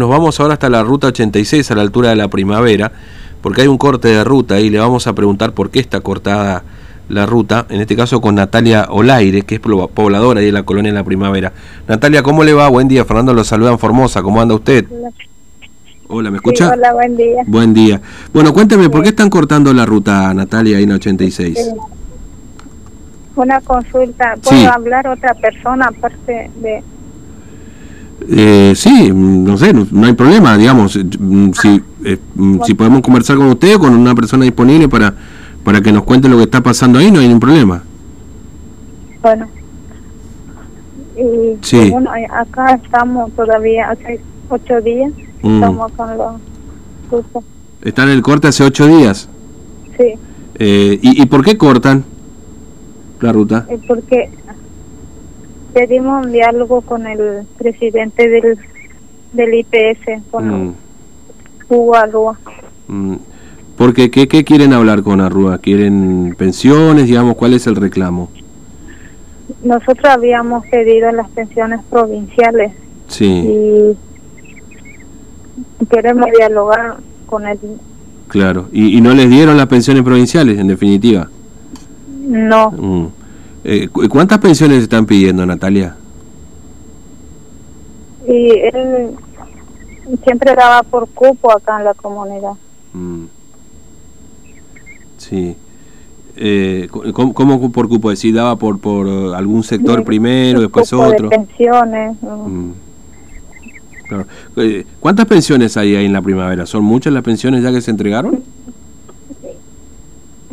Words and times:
Nos 0.00 0.10
vamos 0.10 0.38
ahora 0.38 0.54
hasta 0.54 0.70
la 0.70 0.84
ruta 0.84 1.08
86 1.08 1.72
a 1.72 1.74
la 1.74 1.82
altura 1.82 2.10
de 2.10 2.14
la 2.14 2.28
primavera, 2.28 2.92
porque 3.42 3.62
hay 3.62 3.66
un 3.66 3.78
corte 3.78 4.06
de 4.06 4.22
ruta 4.22 4.60
y 4.60 4.70
le 4.70 4.78
vamos 4.78 5.08
a 5.08 5.12
preguntar 5.12 5.54
por 5.54 5.72
qué 5.72 5.80
está 5.80 5.98
cortada 5.98 6.62
la 7.08 7.26
ruta, 7.26 7.66
en 7.68 7.80
este 7.80 7.96
caso 7.96 8.20
con 8.20 8.36
Natalia 8.36 8.86
Olaire, 8.90 9.42
que 9.42 9.56
es 9.56 9.60
pobladora 9.60 10.38
ahí 10.38 10.46
de 10.46 10.52
la 10.52 10.62
colonia 10.62 10.92
de 10.92 10.98
la 10.98 11.02
primavera. 11.02 11.52
Natalia, 11.88 12.22
¿cómo 12.22 12.44
le 12.44 12.52
va? 12.52 12.68
Buen 12.68 12.86
día, 12.86 13.04
Fernando 13.04 13.34
lo 13.34 13.42
saluda 13.42 13.72
en 13.72 13.80
Formosa, 13.80 14.22
¿cómo 14.22 14.40
anda 14.40 14.54
usted? 14.54 14.86
Hola, 16.06 16.30
¿me 16.30 16.36
escucha? 16.36 16.70
hola, 16.70 16.92
buen 16.92 17.16
día. 17.16 17.42
Buen 17.48 17.74
día. 17.74 18.00
Bueno, 18.32 18.52
cuénteme, 18.52 18.88
¿por 18.90 19.02
qué 19.02 19.08
están 19.08 19.28
cortando 19.28 19.74
la 19.74 19.84
ruta, 19.84 20.32
Natalia, 20.32 20.76
ahí 20.76 20.84
en 20.84 20.92
86? 20.92 21.74
Una 23.34 23.60
consulta, 23.62 24.36
¿puedo 24.44 24.70
hablar 24.70 25.08
otra 25.08 25.34
persona 25.34 25.86
aparte 25.86 26.52
de 26.62 26.84
eh, 28.28 28.72
sí, 28.74 29.10
no 29.12 29.56
sé, 29.56 29.72
no, 29.72 30.06
hay 30.06 30.12
problema, 30.12 30.56
digamos, 30.56 30.96
eh, 30.96 31.04
si, 31.60 31.82
eh, 32.04 32.18
si 32.64 32.74
podemos 32.74 33.00
conversar 33.02 33.36
con 33.36 33.46
usted 33.46 33.76
o 33.76 33.78
con 33.78 33.94
una 33.94 34.14
persona 34.14 34.44
disponible 34.44 34.88
para, 34.88 35.14
para 35.64 35.80
que 35.80 35.92
nos 35.92 36.02
cuente 36.02 36.28
lo 36.28 36.36
que 36.36 36.44
está 36.44 36.62
pasando 36.62 36.98
ahí, 36.98 37.10
no 37.10 37.20
hay 37.20 37.26
ningún 37.26 37.40
problema. 37.40 37.82
Bueno, 39.22 39.46
y 41.16 41.56
sí. 41.62 41.90
bueno, 41.90 42.10
acá 42.30 42.80
estamos 42.82 43.32
todavía 43.32 43.90
hace 43.90 44.20
ocho 44.48 44.80
días, 44.80 45.12
mm. 45.42 45.54
estamos 45.54 45.92
con 45.92 46.18
los 46.18 47.24
¿Está 47.82 48.02
en 48.02 48.10
el 48.10 48.22
corte 48.22 48.48
hace 48.48 48.64
ocho 48.64 48.86
días? 48.86 49.28
Sí. 49.96 50.14
Eh, 50.56 50.98
¿y, 51.00 51.22
¿Y 51.22 51.26
por 51.26 51.44
qué 51.44 51.56
cortan 51.56 52.04
la 53.20 53.32
ruta? 53.32 53.66
Porque 53.86 54.30
pedimos 55.72 56.26
un 56.26 56.32
diálogo 56.32 56.80
con 56.80 57.06
el 57.06 57.46
presidente 57.56 58.28
del, 58.28 58.58
del 59.32 59.54
IPS, 59.54 60.22
con 60.30 60.68
mm. 60.68 60.74
Hugo 61.68 61.96
Arrua. 61.96 62.38
Mm. 62.88 63.16
Porque, 63.76 64.10
¿qué, 64.10 64.26
¿qué 64.26 64.44
quieren 64.44 64.72
hablar 64.72 65.02
con 65.02 65.20
Arrua? 65.20 65.58
¿Quieren 65.58 66.34
pensiones? 66.36 67.06
Digamos, 67.06 67.36
¿cuál 67.36 67.54
es 67.54 67.66
el 67.66 67.76
reclamo? 67.76 68.28
Nosotros 69.62 70.04
habíamos 70.04 70.66
pedido 70.66 71.12
las 71.12 71.28
pensiones 71.30 71.80
provinciales. 71.88 72.72
Sí. 73.06 73.96
Y 75.80 75.86
queremos 75.86 76.26
dialogar 76.36 76.96
con 77.26 77.46
él. 77.46 77.58
Claro. 78.26 78.68
¿Y, 78.72 78.98
y 78.98 79.00
no 79.00 79.14
les 79.14 79.30
dieron 79.30 79.56
las 79.56 79.66
pensiones 79.66 80.02
provinciales, 80.02 80.58
en 80.58 80.66
definitiva? 80.66 81.28
No. 82.26 82.70
Mm. 82.72 83.06
Eh, 83.70 83.86
¿Cuántas 83.86 84.38
pensiones 84.38 84.84
están 84.84 85.04
pidiendo, 85.04 85.44
Natalia? 85.44 85.94
Y 88.26 88.52
él 88.52 89.10
siempre 90.24 90.54
daba 90.54 90.82
por 90.82 91.06
cupo 91.10 91.52
acá 91.52 91.76
en 91.78 91.84
la 91.84 91.92
comunidad. 91.92 92.52
Mm. 92.94 93.24
Sí. 95.18 95.54
Eh, 96.36 96.88
¿cómo, 97.12 97.70
por 97.70 97.90
cupo? 97.90 98.08
¿Decir, 98.08 98.34
daba 98.34 98.56
por, 98.56 98.78
por 98.80 99.06
algún 99.34 99.62
sector 99.62 100.02
primero, 100.02 100.62
después 100.62 100.90
otro? 100.94 101.28
De 101.28 101.36
pensiones. 101.36 102.16
Mm. 102.22 102.70
Eh, 104.56 104.86
¿Cuántas 104.98 105.26
pensiones 105.26 105.76
hay 105.76 105.94
ahí 105.94 106.06
en 106.06 106.14
la 106.14 106.22
primavera? 106.22 106.64
¿Son 106.64 106.82
muchas 106.82 107.12
las 107.12 107.22
pensiones 107.22 107.62
ya 107.62 107.70
que 107.70 107.82
se 107.82 107.90
entregaron? 107.90 108.42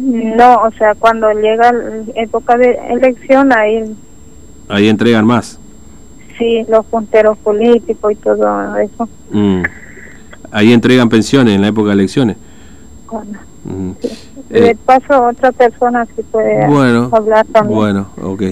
No, 0.05 0.61
o 0.61 0.71
sea, 0.77 0.93
cuando 0.93 1.31
llega 1.31 1.71
la 1.71 2.03
época 2.15 2.57
de 2.57 2.77
elección, 2.91 3.51
ahí... 3.51 3.95
Ahí 4.69 4.87
entregan 4.87 5.25
más. 5.25 5.59
Sí, 6.37 6.63
los 6.69 6.85
punteros 6.85 7.37
políticos 7.39 8.11
y 8.11 8.15
todo 8.15 8.77
eso. 8.77 9.09
Mm. 9.31 9.63
Ahí 10.51 10.73
entregan 10.73 11.09
pensiones 11.09 11.55
en 11.55 11.61
la 11.61 11.69
época 11.69 11.87
de 11.87 11.93
elecciones. 11.93 12.37
Bueno. 13.11 13.39
Mm. 13.63 13.91
Eh, 14.51 14.77
paso 14.85 15.11
a 15.13 15.29
otra 15.29 15.51
persona 15.51 16.05
que 16.05 16.21
puede 16.21 16.65
hablar 16.65 17.47
también. 17.47 17.75
Bueno, 17.75 18.07
ok. 18.21 18.44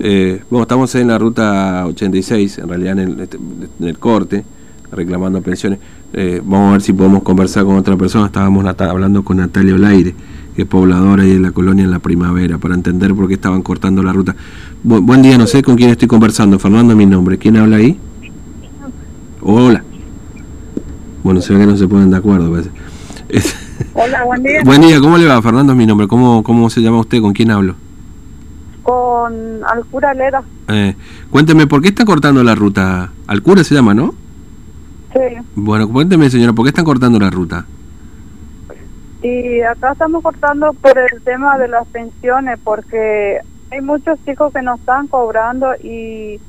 Eh, 0.00 0.42
bueno, 0.50 0.62
estamos 0.62 0.94
en 0.96 1.08
la 1.08 1.18
ruta 1.18 1.86
86, 1.86 2.58
en 2.58 2.68
realidad 2.68 2.98
en 2.98 2.98
el, 2.98 3.20
este, 3.20 3.38
en 3.38 3.88
el 3.88 3.98
corte, 3.98 4.44
reclamando 4.90 5.40
pensiones. 5.40 5.78
Eh, 6.12 6.42
vamos 6.44 6.68
a 6.68 6.72
ver 6.72 6.82
si 6.82 6.92
podemos 6.92 7.22
conversar 7.22 7.64
con 7.64 7.76
otra 7.76 7.96
persona. 7.96 8.26
Estábamos 8.26 8.66
hablando 8.66 9.24
con 9.24 9.38
Natalia 9.38 9.74
Olaire 9.74 10.14
que 10.54 10.62
es 10.62 10.68
pobladora 10.68 11.22
ahí 11.22 11.32
en 11.32 11.42
la 11.42 11.52
colonia 11.52 11.84
en 11.84 11.90
la 11.90 11.98
primavera, 11.98 12.58
para 12.58 12.74
entender 12.74 13.14
por 13.14 13.28
qué 13.28 13.34
estaban 13.34 13.62
cortando 13.62 14.02
la 14.02 14.12
ruta. 14.12 14.34
buen 14.82 15.22
día, 15.22 15.38
no 15.38 15.46
sé 15.46 15.62
con 15.62 15.76
quién 15.76 15.90
estoy 15.90 16.08
conversando. 16.08 16.58
Fernando 16.58 16.94
mi 16.94 17.06
nombre. 17.06 17.38
¿Quién 17.38 17.56
habla 17.56 17.76
ahí? 17.76 17.98
Hola. 19.40 19.82
Bueno, 21.22 21.40
se 21.40 21.52
ve 21.54 21.60
que 21.60 21.66
no 21.66 21.76
se 21.76 21.88
ponen 21.88 22.10
de 22.10 22.16
acuerdo. 22.16 22.52
Hola, 23.94 24.24
buen 24.24 24.42
día. 24.42 24.60
Buen 24.64 24.80
día, 24.82 25.00
¿cómo 25.00 25.16
le 25.16 25.26
va? 25.26 25.40
Fernando 25.40 25.72
es 25.72 25.78
mi 25.78 25.86
nombre. 25.86 26.06
¿Cómo, 26.06 26.42
¿Cómo 26.42 26.68
se 26.70 26.80
llama 26.80 27.00
usted? 27.00 27.20
¿Con 27.20 27.32
quién 27.32 27.50
hablo? 27.50 27.74
Con 28.82 29.32
Alcura 29.64 30.12
Leda. 30.12 30.42
Eh, 30.68 30.94
cuénteme, 31.30 31.66
¿por 31.66 31.80
qué 31.80 31.88
están 31.88 32.06
cortando 32.06 32.42
la 32.42 32.54
ruta? 32.54 33.10
Alcura 33.26 33.64
se 33.64 33.74
llama, 33.74 33.94
¿no? 33.94 34.14
Sí. 35.12 35.20
Bueno, 35.54 35.88
cuénteme, 35.88 36.30
señora, 36.30 36.52
¿por 36.52 36.64
qué 36.64 36.70
están 36.70 36.84
cortando 36.84 37.18
la 37.18 37.30
ruta? 37.30 37.66
Y 39.22 39.60
acá 39.60 39.92
estamos 39.92 40.22
cortando 40.22 40.72
por 40.72 40.98
el 40.98 41.22
tema 41.22 41.56
de 41.58 41.68
las 41.68 41.86
pensiones, 41.88 42.58
porque 42.62 43.38
hay 43.70 43.80
muchos 43.80 44.18
chicos 44.24 44.52
que 44.52 44.62
no 44.62 44.74
están 44.74 45.06
cobrando 45.06 45.74
y, 45.76 46.40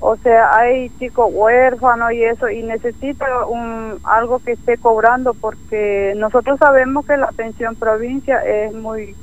o 0.00 0.16
sea, 0.16 0.56
hay 0.56 0.90
chicos 0.98 1.30
huérfanos 1.30 2.12
y 2.12 2.22
eso, 2.22 2.48
y 2.48 2.62
necesito 2.62 3.24
un, 3.48 3.98
algo 4.04 4.38
que 4.38 4.52
esté 4.52 4.78
cobrando, 4.78 5.34
porque 5.34 6.14
nosotros 6.16 6.58
sabemos 6.58 7.04
que 7.04 7.16
la 7.18 7.28
pensión 7.28 7.76
provincia 7.76 8.38
es 8.38 8.72
muy 8.72 9.14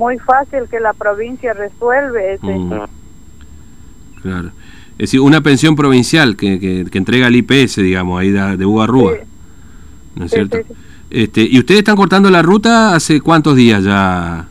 muy 0.00 0.18
fácil 0.18 0.60
que 0.70 0.80
la 0.80 0.94
provincia 0.94 1.52
resuelve 1.52 2.32
ese. 2.32 2.46
Mm. 2.46 2.86
Claro. 4.22 4.48
Es 4.92 5.10
decir, 5.10 5.20
una 5.20 5.42
pensión 5.42 5.76
provincial 5.76 6.36
que, 6.36 6.58
que, 6.58 6.98
entrega 6.98 7.28
el 7.28 7.36
IPS, 7.36 7.76
digamos, 7.76 8.18
ahí 8.18 8.30
de, 8.30 8.56
de 8.56 8.66
Ugarrúa. 8.66 9.12
¿No 10.16 10.24
es 10.24 10.30
cierto? 10.30 10.58
Este, 11.10 11.42
¿Y 11.42 11.58
ustedes 11.58 11.80
están 11.80 11.96
cortando 11.96 12.30
la 12.30 12.40
ruta 12.40 12.94
hace 12.94 13.20
cuántos 13.20 13.56
días 13.56 13.82
ya, 13.82 14.46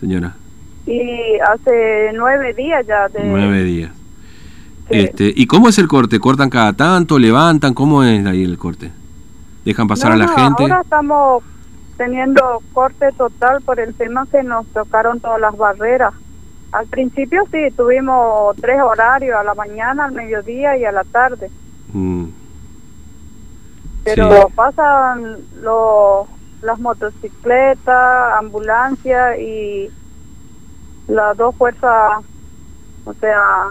señora? 0.00 0.34
Y 0.86 1.38
hace 1.38 2.12
nueve 2.14 2.54
días 2.54 2.86
ya. 2.86 3.08
Nueve 3.22 3.62
días. 3.62 3.92
Este, 4.88 5.32
¿Y 5.34 5.46
cómo 5.46 5.68
es 5.68 5.78
el 5.78 5.88
corte? 5.88 6.18
¿Cortan 6.18 6.50
cada 6.50 6.72
tanto? 6.72 7.18
¿Levantan? 7.18 7.74
¿Cómo 7.74 8.02
es 8.02 8.24
ahí 8.26 8.42
el 8.42 8.58
corte? 8.58 8.90
¿Dejan 9.64 9.86
pasar 9.86 10.12
a 10.12 10.16
la 10.16 10.28
gente? 10.28 10.62
Ahora 10.62 10.80
estamos 10.82 11.44
teniendo 11.96 12.62
corte 12.72 13.10
total 13.16 13.62
por 13.62 13.78
el 13.78 13.94
tema 13.94 14.26
que 14.30 14.42
nos 14.42 14.66
tocaron 14.68 15.20
todas 15.20 15.40
las 15.40 15.56
barreras. 15.56 16.14
Al 16.72 16.86
principio 16.86 17.44
sí, 17.52 17.58
tuvimos 17.76 18.56
tres 18.56 18.80
horarios, 18.80 19.36
a 19.38 19.44
la 19.44 19.54
mañana, 19.54 20.06
al 20.06 20.12
mediodía 20.12 20.76
y 20.76 20.84
a 20.84 20.92
la 20.92 21.04
tarde. 21.04 21.50
Mm. 21.92 22.24
Pero 24.04 24.48
pasan 24.54 25.38
los, 25.62 26.28
las 26.62 26.78
motocicletas, 26.80 28.38
ambulancias 28.38 29.38
y 29.38 29.88
las 31.08 31.36
dos 31.36 31.54
fuerzas, 31.56 32.22
o 33.04 33.14
sea, 33.14 33.68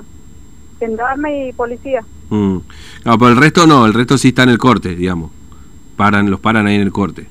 gendarme 0.79 1.49
y 1.49 1.53
policía. 1.53 2.03
Mm. 2.29 2.57
No, 3.05 3.17
pero 3.17 3.29
el 3.29 3.37
resto 3.37 3.67
no, 3.67 3.85
el 3.85 3.93
resto 3.93 4.17
sí 4.17 4.29
está 4.29 4.43
en 4.43 4.49
el 4.49 4.57
corte, 4.57 4.95
digamos. 4.95 5.31
Paran, 5.97 6.29
los 6.29 6.39
paran 6.39 6.67
ahí 6.67 6.75
en 6.75 6.81
el 6.81 6.91
corte. 6.91 7.27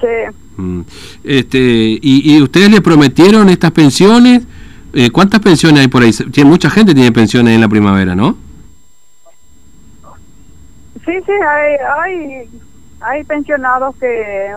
Sí. 0.00 0.36
Mm. 0.56 0.80
Este, 1.24 1.58
y, 1.58 2.36
¿Y 2.36 2.42
ustedes 2.42 2.70
le 2.70 2.80
prometieron 2.80 3.48
estas 3.48 3.72
pensiones? 3.72 4.42
Eh, 4.92 5.10
¿Cuántas 5.10 5.40
pensiones 5.40 5.80
hay 5.80 5.88
por 5.88 6.02
ahí? 6.02 6.12
Mucha 6.44 6.70
gente 6.70 6.94
tiene 6.94 7.12
pensiones 7.12 7.54
en 7.54 7.60
la 7.60 7.68
primavera, 7.68 8.14
¿no? 8.14 8.36
Sí, 11.04 11.12
sí, 11.24 11.32
hay, 11.32 11.76
hay, 11.98 12.48
hay 13.00 13.24
pensionados 13.24 13.96
que, 13.96 14.54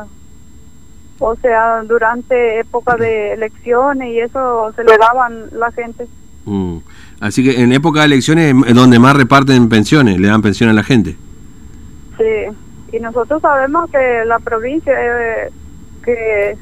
o 1.19 1.35
sea, 1.38 1.83
durante 1.83 2.59
época 2.59 2.95
de 2.95 3.33
elecciones 3.33 4.09
y 4.09 4.19
eso 4.19 4.74
se 4.75 4.83
le 4.83 4.97
daban 4.97 5.47
la 5.51 5.71
gente. 5.71 6.07
Mm. 6.45 6.77
Así 7.21 7.44
que 7.44 7.62
en 7.62 7.71
época 7.71 8.01
de 8.01 8.07
elecciones 8.07 8.56
es 8.68 8.75
donde 8.75 9.00
más 9.00 9.15
reparten 9.15 9.69
pensiones, 9.69 10.19
le 10.19 10.27
dan 10.27 10.41
pensión 10.41 10.69
a 10.69 10.74
la 10.74 10.83
gente. 10.83 11.15
Sí, 12.18 12.97
y 12.97 13.00
nosotros 13.00 13.41
sabemos 13.41 13.89
que 13.89 14.25
la 14.25 14.39
provincia 14.39 14.94
eh, 14.94 15.50
que 16.03 16.57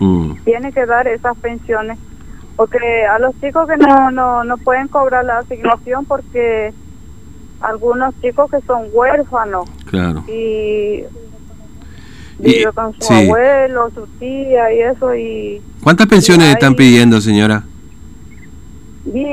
mm. 0.00 0.34
tiene 0.44 0.72
que 0.72 0.86
dar 0.86 1.06
esas 1.06 1.36
pensiones, 1.38 1.98
porque 2.56 3.04
a 3.04 3.18
los 3.18 3.38
chicos 3.40 3.68
que 3.68 3.76
no, 3.76 4.10
no, 4.10 4.44
no 4.44 4.58
pueden 4.58 4.88
cobrar 4.88 5.24
la 5.24 5.38
asignación 5.38 6.04
porque 6.06 6.72
algunos 7.64 8.14
chicos 8.20 8.50
que 8.50 8.60
son 8.66 8.86
huérfanos. 8.92 9.68
Claro. 9.86 10.24
Y 10.28 11.04
vive 12.38 12.72
con 12.74 12.94
su 13.00 13.12
abuelo, 13.12 13.90
su 13.94 14.06
tía 14.18 14.72
y 14.72 14.80
eso 14.80 15.14
y... 15.14 15.62
¿Cuántas 15.82 16.06
pensiones 16.06 16.48
están 16.48 16.74
pidiendo, 16.74 17.20
señora? 17.20 17.64
Y 19.12 19.26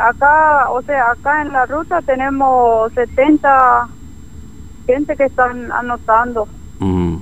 acá, 0.00 0.70
o 0.70 0.82
sea, 0.82 1.10
acá 1.12 1.42
en 1.42 1.52
la 1.52 1.66
ruta 1.66 2.00
tenemos 2.02 2.92
70 2.94 3.88
gente 4.86 5.16
que 5.16 5.24
están 5.24 5.70
anotando. 5.70 6.48
Mm, 6.78 7.16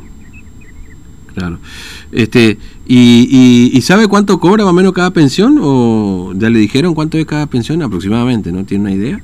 claro. 1.34 1.58
Este, 2.12 2.58
y, 2.86 3.70
y, 3.74 3.82
sabe 3.82 4.06
cuánto 4.06 4.38
cobra 4.38 4.64
más 4.64 4.72
o 4.72 4.76
menos 4.76 4.92
cada 4.92 5.10
pensión? 5.10 5.58
¿O 5.60 6.32
ya 6.36 6.48
le 6.48 6.60
dijeron 6.60 6.94
cuánto 6.94 7.18
es 7.18 7.26
cada 7.26 7.46
pensión 7.46 7.82
aproximadamente? 7.82 8.52
¿No 8.52 8.64
tiene 8.64 8.82
una 8.82 8.92
idea? 8.92 9.20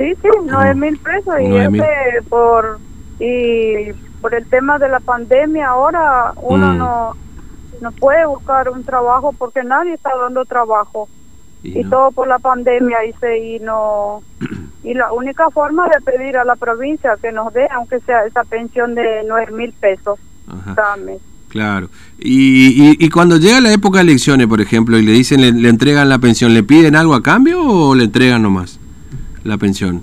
Sí, 0.00 0.14
sí, 0.22 0.28
nueve 0.46 0.74
mil 0.74 0.96
pesos. 0.96 1.34
Y 1.42 1.54
ese 1.56 2.22
por, 2.30 2.78
y 3.18 3.92
por 4.22 4.34
el 4.34 4.46
tema 4.46 4.78
de 4.78 4.88
la 4.88 4.98
pandemia 5.00 5.68
ahora 5.68 6.32
uno 6.40 6.72
mm. 6.72 6.78
no, 6.78 7.16
no 7.82 7.92
puede 7.92 8.24
buscar 8.24 8.70
un 8.70 8.82
trabajo 8.82 9.34
porque 9.36 9.62
nadie 9.62 9.92
está 9.92 10.10
dando 10.16 10.46
trabajo. 10.46 11.06
Y, 11.62 11.84
todo 11.84 12.10
por 12.12 12.26
la 12.26 12.38
pandemia 12.38 13.04
y, 13.04 13.12
se, 13.20 13.38
y 13.38 13.60
no 13.60 14.22
y 14.82 14.94
la 14.94 15.12
única 15.12 15.50
forma 15.50 15.86
de 15.88 16.00
pedir 16.00 16.38
a 16.38 16.44
la 16.46 16.56
provincia 16.56 17.18
que 17.20 17.32
nos 17.32 17.52
dé 17.52 17.68
aunque 17.70 18.00
sea 18.00 18.24
esa 18.24 18.44
pensión 18.44 18.94
de 18.94 19.24
nueve 19.28 19.52
mil 19.52 19.70
pesos 19.74 20.18
cada 20.74 20.96
mes 20.96 21.20
Claro. 21.50 21.90
Y, 22.18 23.04
y, 23.04 23.10
cuando 23.10 23.36
llega 23.36 23.60
la 23.60 23.72
época 23.72 23.98
de 23.98 24.04
elecciones, 24.04 24.46
por 24.46 24.60
ejemplo, 24.60 24.96
y 24.98 25.02
le 25.02 25.10
dicen, 25.10 25.40
le, 25.40 25.68
entregan 25.68 26.08
la 26.08 26.20
pensión, 26.20 26.54
¿le 26.54 26.62
piden 26.62 26.94
algo 26.94 27.12
a 27.12 27.24
cambio 27.24 27.60
o 27.60 27.94
le 27.96 28.04
entregan 28.04 28.40
nomás 28.40 28.79
la 29.44 29.58
pensión? 29.58 30.02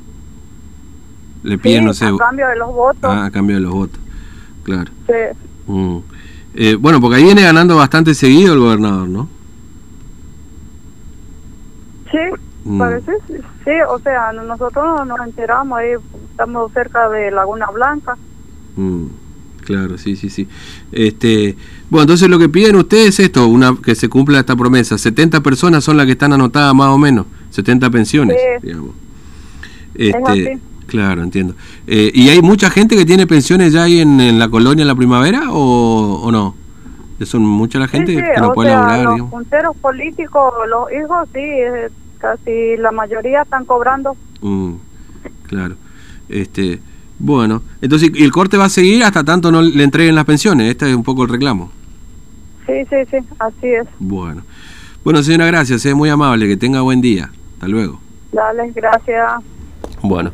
Le 1.43 1.57
piden, 1.57 1.85
no 1.85 1.93
sé. 1.93 2.05
A 2.05 2.17
cambio 2.17 2.47
de 2.47 2.55
los 2.55 2.73
votos. 2.73 3.03
Ah, 3.03 3.25
a 3.25 3.31
cambio 3.31 3.55
de 3.55 3.61
los 3.61 3.71
votos. 3.71 3.99
Claro. 4.63 4.91
Sí. 5.07 5.71
Mm. 5.71 5.97
Eh, 6.55 6.75
bueno, 6.75 6.99
porque 6.99 7.17
ahí 7.17 7.23
viene 7.23 7.43
ganando 7.43 7.75
bastante 7.75 8.13
seguido 8.13 8.53
el 8.53 8.59
gobernador, 8.59 9.07
¿no? 9.07 9.29
Sí, 12.11 12.17
mm. 12.65 12.79
parece, 12.79 13.11
sí, 13.27 13.71
o 13.89 13.99
sea, 13.99 14.31
nosotros 14.33 15.05
nos 15.05 15.19
enteramos, 15.19 15.77
ahí 15.77 15.91
estamos 16.31 16.71
cerca 16.73 17.09
de 17.09 17.31
Laguna 17.31 17.67
Blanca. 17.67 18.17
Mm. 18.75 19.05
Claro, 19.65 19.97
sí, 19.97 20.15
sí, 20.15 20.29
sí. 20.29 20.47
Este, 20.93 21.57
bueno, 21.89 22.03
entonces 22.03 22.29
lo 22.29 22.39
que 22.39 22.47
piden 22.47 22.77
ustedes 22.77 23.19
es 23.19 23.25
esto, 23.25 23.47
una 23.47 23.75
que 23.83 23.95
se 23.95 24.07
cumpla 24.07 24.39
esta 24.39 24.55
promesa. 24.55 24.97
70 24.97 25.41
personas 25.41 25.83
son 25.83 25.97
las 25.97 26.05
que 26.05 26.13
están 26.13 26.31
anotadas 26.31 26.73
más 26.73 26.87
o 26.87 26.97
menos, 26.97 27.25
70 27.51 27.89
pensiones, 27.89 28.37
digamos. 28.61 28.95
Este, 29.97 30.59
claro, 30.85 31.23
entiendo. 31.23 31.55
Eh, 31.87 32.11
¿Y 32.13 32.29
hay 32.29 32.41
mucha 32.41 32.69
gente 32.69 32.95
que 32.95 33.05
tiene 33.05 33.27
pensiones 33.27 33.73
ya 33.73 33.83
ahí 33.83 33.99
en, 33.99 34.39
la 34.39 34.49
colonia 34.49 34.83
en 34.83 34.87
la 34.87 34.95
primavera 34.95 35.51
o, 35.51 36.21
o 36.23 36.31
no? 36.31 36.55
¿Son 37.25 37.41
mucha 37.41 37.79
la 37.79 37.87
gente 37.87 38.15
que 38.15 38.39
no 38.39 38.53
puede 38.53 38.69
sea, 38.69 39.03
Los 39.03 39.29
punteros 39.29 39.75
políticos, 39.77 40.53
los 40.69 40.91
hijos, 40.91 41.27
sí, 41.33 41.39
casi 42.19 42.77
la 42.77 42.91
mayoría 42.91 43.41
están 43.41 43.65
cobrando. 43.65 44.15
Mm, 44.41 44.73
claro. 45.47 45.75
Este, 46.29 46.79
bueno, 47.17 47.63
entonces, 47.81 48.11
¿y 48.13 48.23
el 48.23 48.31
corte 48.31 48.57
va 48.57 48.65
a 48.65 48.69
seguir 48.69 49.03
hasta 49.03 49.23
tanto 49.23 49.51
no 49.51 49.63
le 49.63 49.83
entreguen 49.83 50.13
las 50.13 50.25
pensiones? 50.25 50.69
Este 50.69 50.89
es 50.89 50.95
un 50.95 51.03
poco 51.03 51.23
el 51.23 51.29
reclamo. 51.29 51.71
Sí, 52.67 52.73
sí, 52.89 52.97
sí, 53.09 53.17
así 53.39 53.67
es. 53.67 53.87
Bueno. 53.97 54.43
Bueno, 55.03 55.23
señora, 55.23 55.47
gracias, 55.47 55.85
es 55.85 55.95
muy 55.95 56.09
amable, 56.09 56.47
que 56.47 56.57
tenga 56.57 56.81
buen 56.81 57.01
día. 57.01 57.31
Hasta 57.53 57.67
luego. 57.67 57.99
Dale, 58.31 58.71
gracias. 58.75 59.41
Bueno. 60.01 60.31